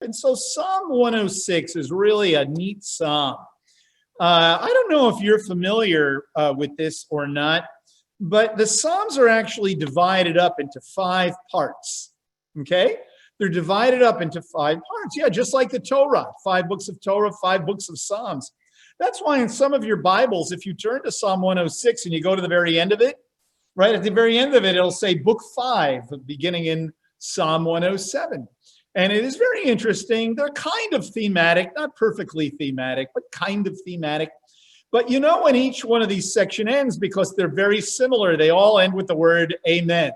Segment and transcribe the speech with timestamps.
[0.00, 3.36] And so Psalm 106 is really a neat psalm.
[4.18, 7.64] Uh, I don't know if you're familiar uh, with this or not,
[8.18, 12.12] but the Psalms are actually divided up into five parts.
[12.60, 12.96] Okay?
[13.38, 15.16] They're divided up into five parts.
[15.16, 18.52] Yeah, just like the Torah, five books of Torah, five books of Psalms.
[18.98, 22.22] That's why in some of your Bibles, if you turn to Psalm 106 and you
[22.22, 23.16] go to the very end of it,
[23.74, 28.48] right at the very end of it, it'll say book five, beginning in Psalm 107.
[28.96, 30.34] And it is very interesting.
[30.34, 34.30] They're kind of thematic, not perfectly thematic, but kind of thematic.
[34.90, 38.38] But you know when each one of these section ends because they're very similar.
[38.38, 40.12] They all end with the word amen.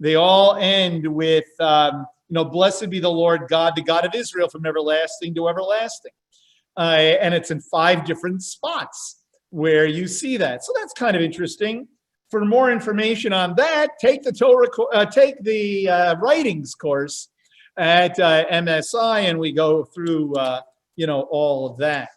[0.00, 4.14] They all end with, um, you know, blessed be the Lord God, the God of
[4.14, 6.12] Israel from everlasting to everlasting.
[6.76, 10.62] Uh, and it's in five different spots where you see that.
[10.62, 11.88] So that's kind of interesting.
[12.30, 17.28] For more information on that, take the Torah, uh, take the uh, writings course
[17.76, 20.60] at uh, MSI, and we go through, uh,
[20.96, 22.10] you know, all of that.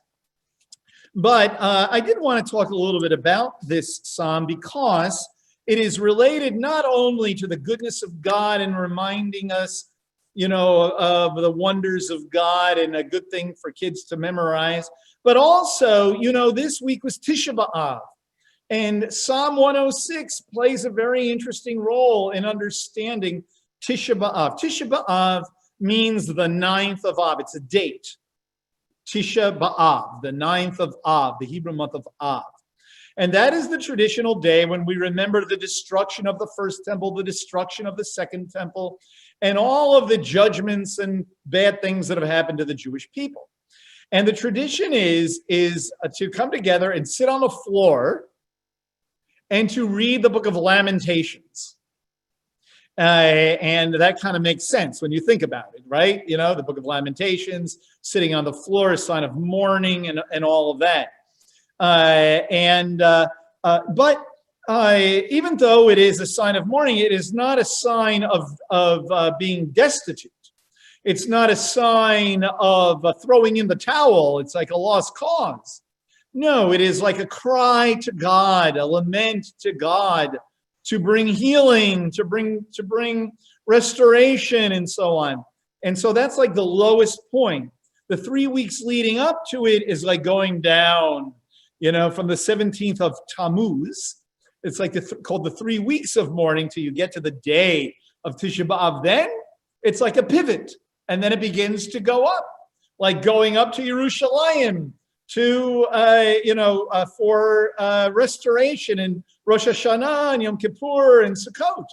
[1.15, 5.27] But uh, I did want to talk a little bit about this psalm because
[5.65, 9.89] it is related not only to the goodness of God and reminding us,
[10.35, 14.89] you know, of the wonders of God and a good thing for kids to memorize,
[15.23, 17.99] but also, you know, this week was Tisha B'Av.
[18.69, 23.43] And Psalm 106 plays a very interesting role in understanding
[23.81, 24.59] Tisha B'Av.
[24.59, 25.45] Tisha B'Av
[25.79, 27.39] means the ninth of Av.
[27.39, 28.17] It's a date.
[29.07, 32.43] Tisha B'Av, the ninth of Av, the Hebrew month of Av.
[33.17, 37.15] And that is the traditional day when we remember the destruction of the first temple,
[37.15, 38.99] the destruction of the second temple,
[39.41, 43.49] and all of the judgments and bad things that have happened to the Jewish people.
[44.11, 48.25] And the tradition is, is uh, to come together and sit on the floor
[49.49, 51.76] and to read the book of Lamentations.
[52.97, 56.23] Uh, and that kind of makes sense when you think about it, right?
[56.27, 60.19] You know, the book of Lamentations, sitting on the floor, a sign of mourning and,
[60.31, 61.09] and all of that.
[61.79, 63.27] Uh, and, uh,
[63.63, 64.25] uh but
[64.67, 64.97] uh,
[65.29, 69.05] even though it is a sign of mourning, it is not a sign of, of
[69.11, 70.31] uh, being destitute.
[71.03, 74.39] It's not a sign of throwing in the towel.
[74.39, 75.81] It's like a lost cause.
[76.33, 80.37] No, it is like a cry to God, a lament to God
[80.87, 83.33] to bring healing, to bring to bring
[83.65, 85.43] restoration and so on.
[85.83, 87.71] And so that's like the lowest point.
[88.09, 91.33] The 3 weeks leading up to it is like going down,
[91.79, 94.21] you know, from the 17th of Tammuz.
[94.63, 97.31] It's like the th- called the 3 weeks of mourning till you get to the
[97.31, 99.03] day of Tisha B'av.
[99.03, 99.29] Then
[99.83, 100.71] it's like a pivot
[101.09, 102.47] and then it begins to go up.
[102.99, 104.93] Like going up to Yerushalayim
[105.29, 111.33] to uh, you know uh, for uh, restoration and Rosh Hashanah and Yom Kippur and
[111.33, 111.85] Sukkot,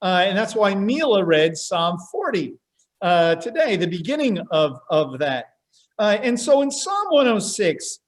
[0.00, 2.54] uh, and that's why Mila read Psalm 40
[3.02, 5.50] uh, today, the beginning of of that.
[5.98, 8.00] Uh, and so in Psalm 106,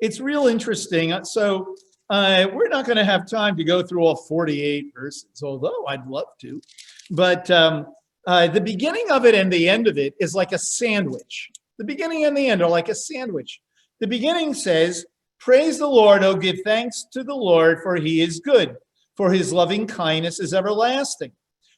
[0.00, 1.24] it's real interesting.
[1.24, 1.76] So
[2.10, 6.28] we're not going to have time to go through all 48 verses, although I'd love
[6.40, 6.60] to.
[7.12, 7.86] But um,
[8.26, 11.50] the beginning of it and the end of it is like a sandwich.
[11.78, 13.60] The beginning and the end are like a sandwich.
[14.00, 15.06] The beginning says,
[15.40, 18.76] Praise the Lord, oh, give thanks to the Lord, for he is good,
[19.16, 21.32] for his loving kindness is everlasting.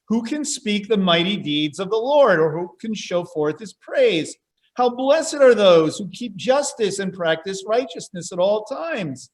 [0.08, 3.74] Who can speak the mighty deeds of the Lord, or who can show forth his
[3.74, 4.34] praise?
[4.74, 9.30] How blessed are those who keep justice and practice righteousness at all times.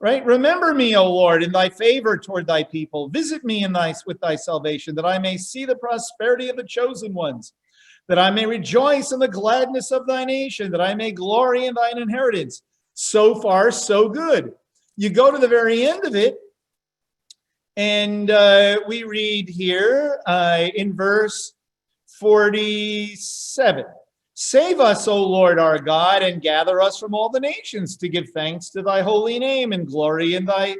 [0.00, 0.24] Right?
[0.24, 3.08] Remember me, O Lord, in thy favor toward thy people.
[3.08, 6.64] Visit me in thy with thy salvation, that I may see the prosperity of the
[6.64, 7.52] chosen ones
[8.08, 11.74] that I may rejoice in the gladness of thy nation, that I may glory in
[11.74, 12.62] thine inheritance.
[12.94, 14.52] So far, so good.
[14.96, 16.38] You go to the very end of it,
[17.76, 21.54] and uh, we read here uh, in verse
[22.20, 23.84] 47
[24.34, 28.30] Save us, O Lord our God, and gather us from all the nations to give
[28.30, 30.76] thanks to thy holy name and glory in thy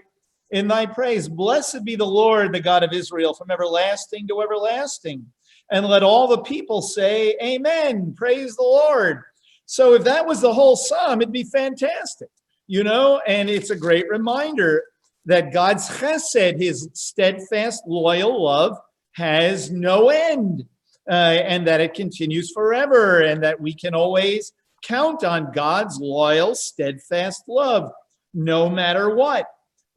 [0.51, 1.29] in thy praise.
[1.29, 5.27] Blessed be the Lord, the God of Israel, from everlasting to everlasting
[5.73, 9.23] and let all the people say, Amen, praise the Lord.
[9.67, 12.29] So if that was the whole psalm, it'd be fantastic,
[12.67, 14.83] you know, and it's a great reminder
[15.27, 18.77] that God's chesed, his steadfast, loyal love,
[19.13, 20.65] has no end,
[21.09, 26.55] uh, and that it continues forever, and that we can always count on God's loyal,
[26.55, 27.93] steadfast love,
[28.35, 29.47] no matter what.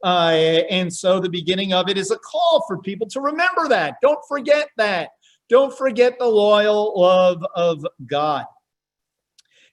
[0.04, 3.96] Uh, and so the beginning of it is a call for people to remember that.
[4.02, 5.10] Don't forget that.
[5.48, 8.44] Don't forget the loyal love of God.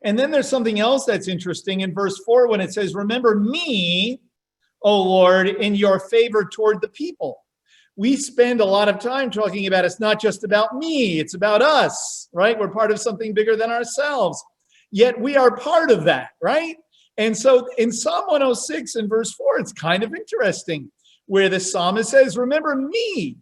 [0.03, 4.19] And then there's something else that's interesting in verse 4 when it says, Remember me,
[4.81, 7.39] O Lord, in your favor toward the people.
[7.95, 11.61] we spend a lot of time talking about it's not just about me, it's about
[11.61, 12.59] us, right?
[12.59, 14.43] We're part of something bigger than ourselves.
[14.91, 16.75] Yet we are part of that, right?
[17.17, 20.91] And so in Psalm 106 in verse 4, it's kind of interesting
[21.27, 23.37] where the psalmist says, Remember me.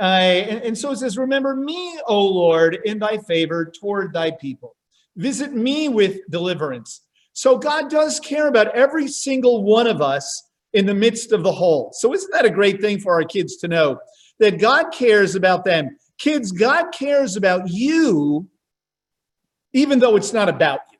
[0.00, 4.30] Uh, and, and so it says, Remember me, O Lord, in thy favor toward thy
[4.30, 4.76] people.
[5.16, 7.02] Visit me with deliverance.
[7.32, 11.52] So God does care about every single one of us in the midst of the
[11.52, 11.90] whole.
[11.92, 13.98] So isn't that a great thing for our kids to know
[14.38, 15.96] that God cares about them?
[16.18, 18.48] Kids, God cares about you,
[19.72, 20.98] even though it's not about you.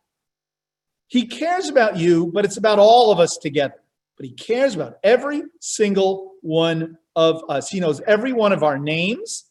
[1.09, 3.81] He cares about you, but it's about all of us together.
[4.17, 7.69] But he cares about every single one of us.
[7.69, 9.45] He knows every one of our names.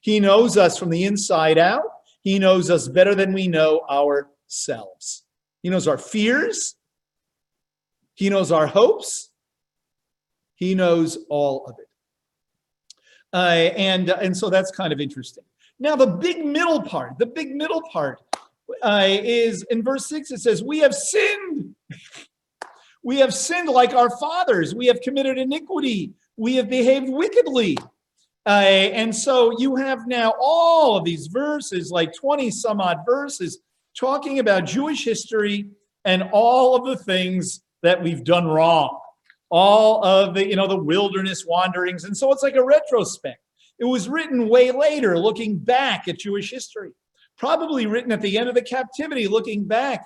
[0.00, 1.84] He knows us from the inside out.
[2.22, 5.24] He knows us better than we know ourselves.
[5.62, 6.76] He knows our fears.
[8.14, 9.30] He knows our hopes.
[10.54, 11.86] He knows all of it.
[13.32, 15.44] Uh, and, and so that's kind of interesting.
[15.78, 18.18] Now, the big middle part, the big middle part
[18.82, 21.74] uh, is in verse 6, it says, We have sinned.
[23.02, 24.74] we have sinned like our fathers.
[24.74, 26.12] We have committed iniquity.
[26.36, 27.78] We have behaved wickedly.
[28.46, 33.60] Uh, and so you have now all of these verses, like 20 some odd verses,
[33.98, 35.70] talking about Jewish history
[36.04, 38.98] and all of the things that we've done wrong,
[39.50, 42.04] all of the, you know, the wilderness wanderings.
[42.04, 43.40] And so it's like a retrospect.
[43.78, 46.92] It was written way later, looking back at Jewish history
[47.40, 50.04] probably written at the end of the captivity, looking back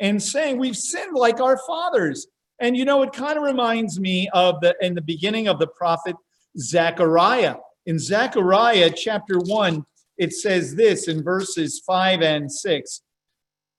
[0.00, 2.26] and saying, We've sinned like our fathers.
[2.60, 5.68] And you know, it kind of reminds me of the in the beginning of the
[5.68, 6.16] prophet
[6.58, 7.56] Zechariah.
[7.86, 9.84] In Zechariah chapter 1,
[10.18, 13.02] it says this in verses 5 and 6.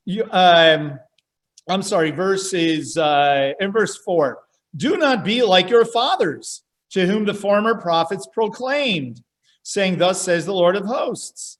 [0.05, 0.99] You, um,
[1.69, 4.39] I'm sorry, verses uh, in verse 4.
[4.75, 9.21] Do not be like your fathers, to whom the former prophets proclaimed,
[9.63, 11.59] saying, Thus says the Lord of hosts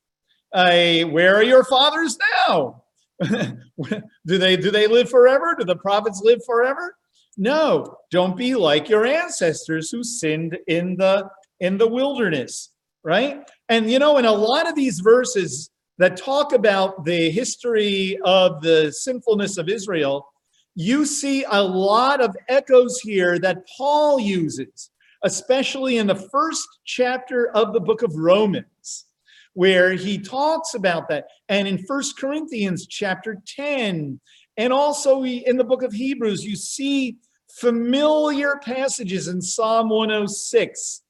[0.54, 2.18] uh, where are your fathers
[2.48, 2.84] now?
[3.24, 5.56] do they do they live forever?
[5.57, 6.96] Do the prophets live forever?
[7.38, 11.28] No, don't be like your ancestors who sinned in the
[11.63, 12.71] in the wilderness,
[13.04, 13.50] right?
[13.69, 18.62] And you know, in a lot of these verses that talk about the history of
[18.62, 20.27] the sinfulness of Israel,
[20.75, 24.92] you see a lot of echoes here that Paul uses,
[25.24, 29.06] especially in the first chapter of the book of Romans
[29.54, 31.27] where he talks about that.
[31.48, 34.19] And in First Corinthians chapter 10,
[34.57, 37.18] and also in the book of Hebrews, you see
[37.51, 41.03] familiar passages in Psalm 106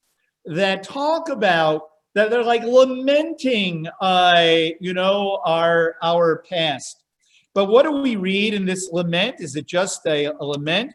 [0.45, 1.83] that talk about
[2.15, 7.03] that they're like lamenting uh, you know our our past
[7.53, 10.93] but what do we read in this lament is it just a, a lament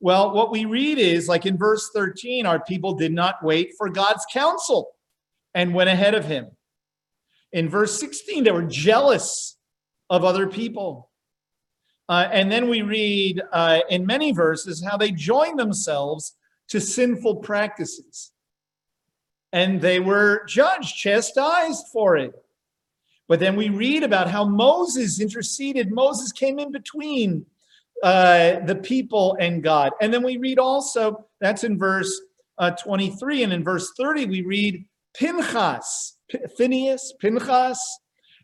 [0.00, 3.88] well what we read is like in verse 13 our people did not wait for
[3.88, 4.96] god's counsel
[5.54, 6.46] and went ahead of him
[7.56, 9.56] in verse 16, they were jealous
[10.10, 11.10] of other people.
[12.08, 16.36] Uh, and then we read uh, in many verses how they join themselves
[16.68, 18.32] to sinful practices.
[19.56, 22.34] And they were judged, chastised for it.
[23.26, 25.90] But then we read about how Moses interceded.
[25.90, 27.46] Moses came in between
[28.02, 29.92] uh, the people and God.
[30.02, 32.20] And then we read also, that's in verse
[32.58, 33.44] uh, 23.
[33.44, 34.84] And in verse 30, we read
[35.16, 36.18] Pinchas,
[36.58, 37.80] Phineas, Pinchas,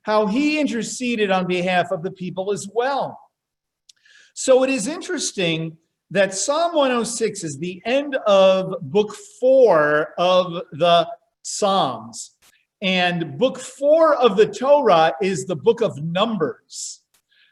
[0.05, 3.21] how he interceded on behalf of the people as well.
[4.33, 5.77] So it is interesting
[6.13, 11.09] that Psalm 106 is the end of book four of the
[11.43, 12.33] Psalms.
[12.83, 17.01] And book four of the Torah is the book of Numbers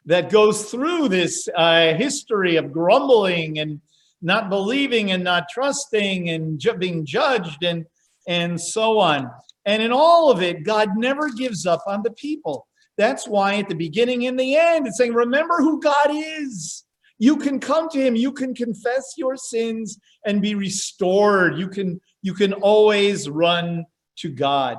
[0.04, 3.80] that goes through this uh, history of grumbling and
[4.20, 7.86] not believing and not trusting and ju- being judged and,
[8.28, 9.30] and so on.
[9.64, 12.66] And in all of it, God never gives up on the people.
[12.98, 16.84] That's why at the beginning and the end, it's saying, remember who God is.
[17.20, 21.58] You can come to him, you can confess your sins and be restored.
[21.58, 23.84] You can, you can always run
[24.20, 24.78] to God.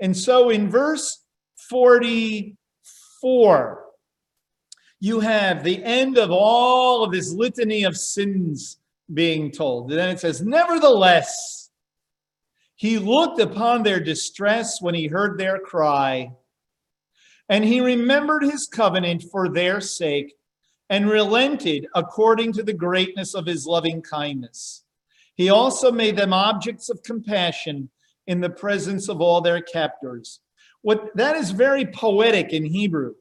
[0.00, 1.22] And so in verse
[1.68, 3.84] 44,
[5.00, 8.78] you have the end of all of this litany of sins
[9.12, 9.90] being told.
[9.90, 11.68] And then it says, Nevertheless,
[12.74, 16.32] he looked upon their distress when he heard their cry,
[17.50, 20.32] and he remembered his covenant for their sake
[20.92, 24.84] and relented according to the greatness of his loving kindness.
[25.36, 27.88] He also made them objects of compassion
[28.26, 30.40] in the presence of all their captors.
[30.82, 33.14] What that is very poetic in Hebrew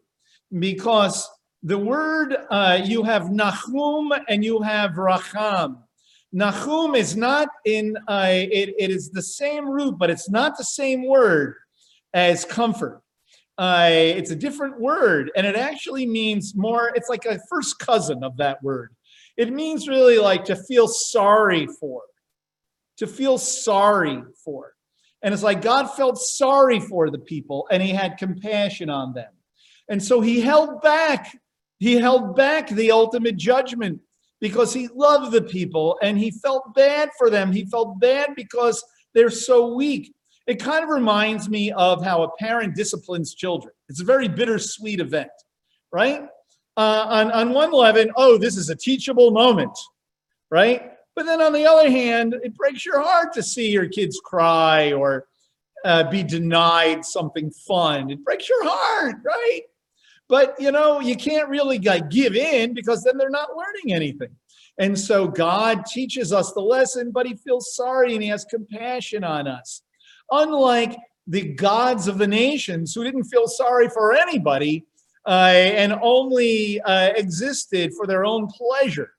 [0.59, 1.29] because
[1.63, 5.77] the word uh, you have Nahum and you have Racham.
[6.33, 10.65] Nahum is not in, uh, it, it is the same root, but it's not the
[10.65, 11.55] same word
[12.13, 13.00] as comfort.
[13.61, 18.23] Uh, it's a different word, and it actually means more, it's like a first cousin
[18.23, 18.89] of that word.
[19.37, 22.01] It means really like to feel sorry for,
[22.97, 24.73] to feel sorry for.
[25.21, 29.31] And it's like God felt sorry for the people and he had compassion on them.
[29.87, 31.37] And so he held back,
[31.77, 34.01] he held back the ultimate judgment
[34.39, 37.51] because he loved the people and he felt bad for them.
[37.51, 40.15] He felt bad because they're so weak.
[40.47, 43.73] It kind of reminds me of how a parent disciplines children.
[43.89, 45.29] It's a very bittersweet event,
[45.91, 46.23] right?
[46.77, 49.77] Uh, on, on one level, oh, this is a teachable moment,
[50.49, 50.93] right?
[51.15, 54.93] But then on the other hand, it breaks your heart to see your kids cry
[54.93, 55.27] or
[55.83, 58.09] uh, be denied something fun.
[58.09, 59.61] It breaks your heart, right?
[60.29, 64.29] But you know, you can't really like give in because then they're not learning anything.
[64.77, 69.23] And so God teaches us the lesson, but he feels sorry and he has compassion
[69.23, 69.81] on us.
[70.31, 70.97] Unlike
[71.27, 74.85] the gods of the nations who didn't feel sorry for anybody
[75.27, 79.11] uh, and only uh, existed for their own pleasure.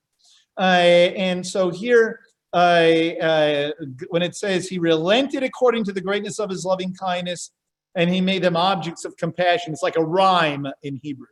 [0.58, 2.20] Uh, and so here,
[2.52, 3.70] uh, uh,
[4.08, 7.52] when it says he relented according to the greatness of his loving kindness,
[7.94, 11.26] and he made them objects of compassion, it's like a rhyme in Hebrew.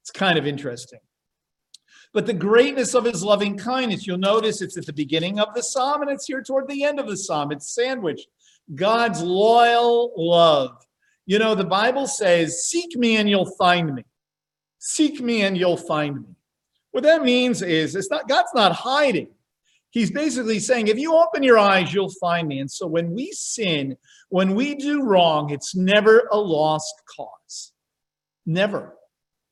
[0.00, 1.00] It's kind of interesting.
[2.12, 5.62] But the greatness of his loving kindness, you'll notice it's at the beginning of the
[5.62, 7.52] psalm and it's here toward the end of the psalm.
[7.52, 8.26] It's sandwiched.
[8.74, 10.76] God's loyal love.
[11.26, 14.04] You know, the Bible says, Seek me and you'll find me.
[14.78, 16.34] Seek me and you'll find me.
[16.90, 19.28] What that means is it's not God's not hiding.
[19.90, 22.60] He's basically saying, if you open your eyes, you'll find me.
[22.60, 23.98] And so when we sin,
[24.30, 27.72] when we do wrong, it's never a lost cause.
[28.46, 28.96] Never,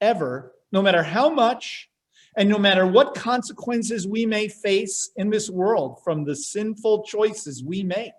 [0.00, 1.90] ever, no matter how much
[2.38, 7.62] and no matter what consequences we may face in this world from the sinful choices
[7.62, 8.12] we make,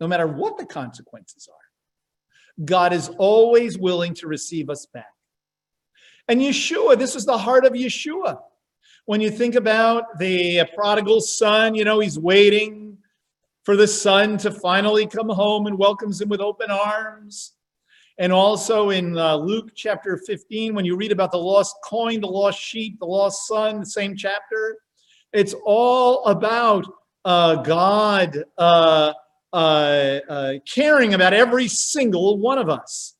[0.00, 5.12] no matter what the consequences are, God is always willing to receive us back.
[6.28, 8.40] And Yeshua, this is the heart of Yeshua.
[9.06, 12.98] When you think about the prodigal son, you know, he's waiting
[13.64, 17.52] for the son to finally come home and welcomes him with open arms.
[18.18, 22.26] And also in uh, Luke chapter 15, when you read about the lost coin, the
[22.26, 24.76] lost sheep, the lost son, the same chapter,
[25.32, 26.86] it's all about
[27.24, 29.12] uh, God uh,
[29.52, 33.16] uh, uh caring about every single one of us.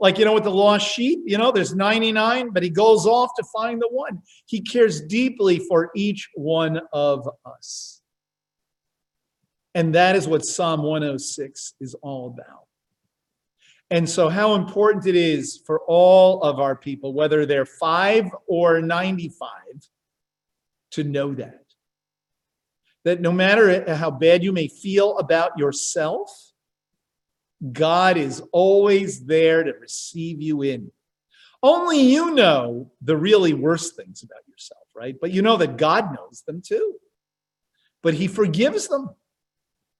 [0.00, 3.30] Like, you know, with the lost sheep, you know, there's 99, but he goes off
[3.36, 4.22] to find the one.
[4.46, 8.00] He cares deeply for each one of us.
[9.74, 12.66] And that is what Psalm 106 is all about.
[13.90, 18.80] And so, how important it is for all of our people, whether they're five or
[18.82, 19.48] 95,
[20.92, 21.64] to know that.
[23.08, 26.30] That no matter how bad you may feel about yourself,
[27.72, 30.92] God is always there to receive you in.
[31.62, 35.16] Only you know the really worst things about yourself, right?
[35.18, 36.96] But you know that God knows them too.
[38.02, 39.08] But he forgives them.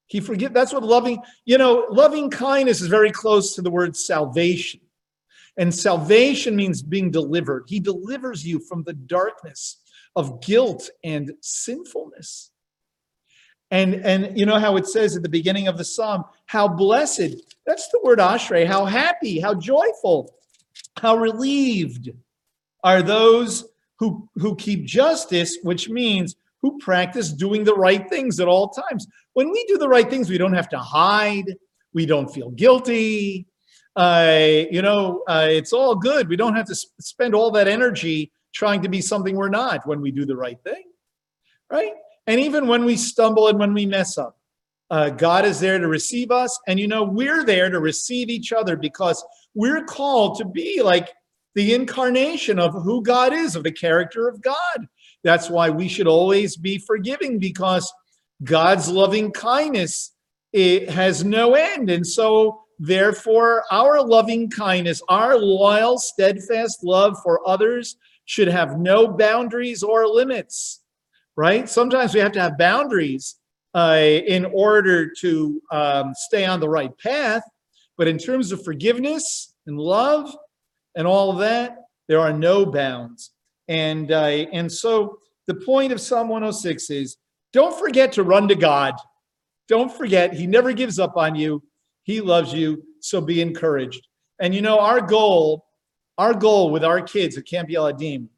[0.08, 3.96] He forgive that's what loving, you know, loving kindness is very close to the word
[3.96, 4.80] salvation.
[5.56, 7.64] And salvation means being delivered.
[7.68, 9.78] He delivers you from the darkness
[10.14, 12.50] of guilt and sinfulness.
[13.70, 17.34] And and you know how it says at the beginning of the psalm, how blessed,
[17.66, 20.34] that's the word ashrei, how happy, how joyful,
[20.96, 22.10] how relieved
[22.82, 28.48] are those who who keep justice, which means who practice doing the right things at
[28.48, 29.06] all times.
[29.34, 31.54] When we do the right things, we don't have to hide,
[31.92, 33.46] we don't feel guilty.
[33.94, 36.28] Uh, you know, uh, it's all good.
[36.28, 39.86] We don't have to sp- spend all that energy trying to be something we're not
[39.86, 40.84] when we do the right thing,
[41.70, 41.92] right?
[42.28, 44.38] And even when we stumble and when we mess up,
[44.90, 46.58] uh, God is there to receive us.
[46.68, 51.08] And you know, we're there to receive each other because we're called to be like
[51.54, 54.86] the incarnation of who God is, of the character of God.
[55.24, 57.90] That's why we should always be forgiving because
[58.44, 60.12] God's loving kindness
[60.52, 61.90] it has no end.
[61.90, 69.08] And so, therefore, our loving kindness, our loyal, steadfast love for others should have no
[69.08, 70.80] boundaries or limits
[71.38, 71.68] right?
[71.68, 73.36] Sometimes we have to have boundaries
[73.72, 77.44] uh, in order to um, stay on the right path.
[77.96, 80.34] But in terms of forgiveness and love
[80.96, 81.76] and all of that,
[82.08, 83.30] there are no bounds.
[83.68, 87.18] And, uh, and so the point of Psalm 106 is
[87.52, 88.94] don't forget to run to God.
[89.68, 91.62] Don't forget, He never gives up on you.
[92.02, 92.82] He loves you.
[93.00, 94.04] So be encouraged.
[94.40, 95.66] And you know, our goal,
[96.16, 98.28] our goal with our kids at Camp Yeladim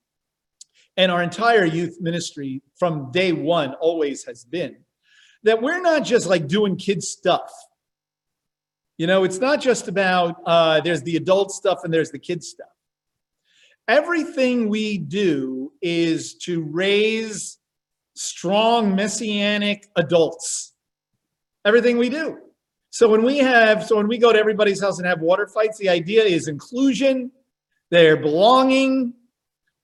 [0.96, 4.76] and our entire youth ministry from day one always has been
[5.42, 7.50] that we're not just like doing kid stuff.
[8.98, 12.44] You know, it's not just about uh, there's the adult stuff and there's the kid
[12.44, 12.68] stuff.
[13.88, 17.58] Everything we do is to raise
[18.14, 20.74] strong messianic adults.
[21.64, 22.38] Everything we do.
[22.90, 25.78] So when we have, so when we go to everybody's house and have water fights,
[25.78, 27.30] the idea is inclusion,
[27.90, 29.14] they're belonging,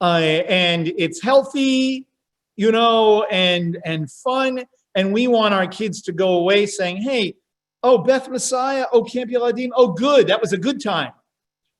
[0.00, 2.06] uh, and it's healthy,
[2.56, 4.64] you know, and and fun.
[4.94, 7.34] And we want our kids to go away saying, "Hey,
[7.82, 11.12] oh Beth Messiah, oh Camp Yeladim, oh good, that was a good time,"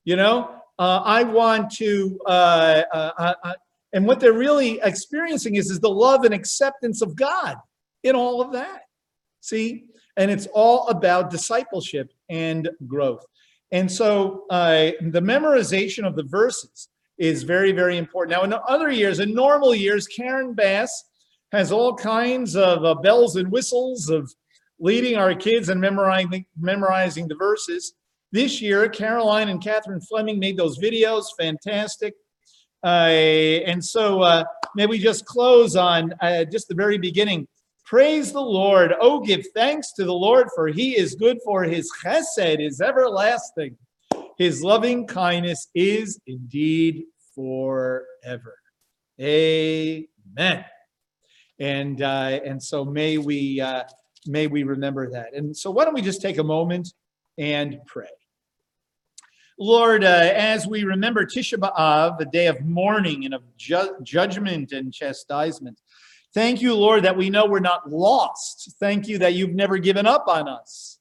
[0.04, 0.50] you know.
[0.78, 3.54] Uh, I want to, uh, uh, uh,
[3.94, 7.56] and what they're really experiencing is is the love and acceptance of God
[8.02, 8.82] in all of that.
[9.40, 13.25] See, and it's all about discipleship and growth.
[13.73, 18.37] And so uh, the memorization of the verses is very, very important.
[18.37, 21.04] Now, in other years, in normal years, Karen Bass
[21.52, 24.32] has all kinds of uh, bells and whistles of
[24.78, 27.94] leading our kids and memorizing, memorizing the verses.
[28.32, 32.14] This year, Caroline and Catherine Fleming made those videos, fantastic.
[32.85, 33.08] Uh,
[33.66, 34.44] and so uh,
[34.75, 37.49] may we just close on uh, just the very beginning.
[37.85, 38.94] Praise the Lord.
[39.00, 43.76] Oh, give thanks to the Lord, for he is good, for his chesed is everlasting.
[44.37, 48.59] His loving kindness is indeed forever.
[49.21, 50.64] Amen.
[51.59, 53.85] And uh, and so may we uh,
[54.26, 55.35] may we remember that.
[55.35, 56.93] And so why don't we just take a moment
[57.38, 58.09] and pray.
[59.59, 64.73] Lord, uh, as we remember Tisha B'Av, the day of mourning and of ju- judgment
[64.73, 65.81] and chastisement,
[66.35, 68.75] thank you, Lord, that we know we're not lost.
[68.78, 70.96] Thank you that you've never given up on us.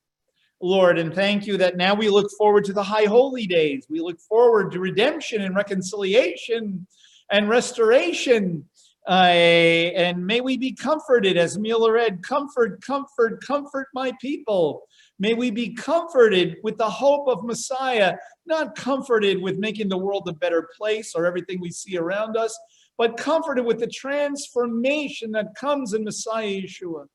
[0.65, 3.86] Lord, and thank you that now we look forward to the high holy days.
[3.88, 6.88] We look forward to redemption and reconciliation
[7.31, 8.65] and restoration.
[9.07, 14.88] Uh, and may we be comforted, as Mila read, comfort, comfort, comfort my people.
[15.19, 18.15] May we be comforted with the hope of Messiah,
[18.48, 22.57] not comforted with making the world a better place or everything we see around us,
[22.98, 27.05] but comforted with the transformation that comes in Messiah Yeshua.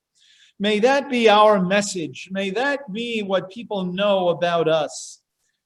[0.63, 2.29] May that be our message.
[2.31, 5.23] May that be what people know about us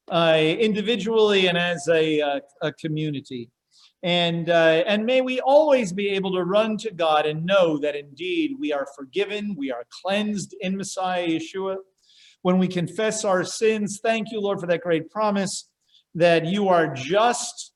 [0.09, 3.51] uh, individually and as a, uh, a community.
[4.05, 7.97] And, uh, and may we always be able to run to God and know that
[7.97, 11.79] indeed we are forgiven, we are cleansed in Messiah Yeshua.
[12.43, 15.69] When we confess our sins, thank you, Lord, for that great promise
[16.15, 17.73] that you are just,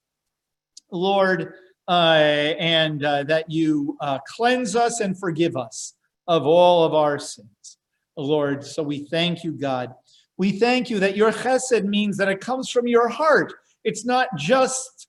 [0.93, 1.55] Lord,
[1.89, 5.95] uh, and uh, that you uh, cleanse us and forgive us
[6.29, 7.79] of all of our sins,
[8.17, 8.65] Lord.
[8.65, 9.95] So we thank you, God.
[10.37, 13.55] We thank you that your chesed means that it comes from your heart.
[13.83, 15.09] It's not just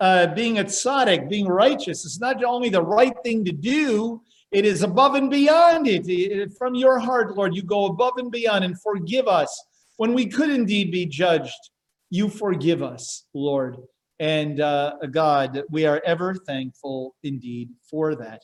[0.00, 2.04] uh, being a tzaddik, being righteous.
[2.04, 6.08] It's not only the right thing to do, it is above and beyond it.
[6.08, 6.52] it.
[6.56, 9.64] From your heart, Lord, you go above and beyond and forgive us
[9.96, 11.70] when we could indeed be judged.
[12.10, 13.76] You forgive us, Lord.
[14.20, 18.42] And uh, God, we are ever thankful indeed for that.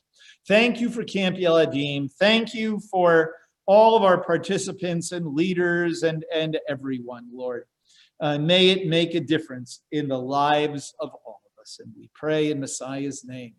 [0.49, 2.11] Thank you for Camp Yeladim.
[2.13, 3.35] Thank you for
[3.67, 7.65] all of our participants and leaders and, and everyone, Lord.
[8.21, 11.79] Uh, may it make a difference in the lives of all of us.
[11.83, 13.55] And we pray in Messiah's name.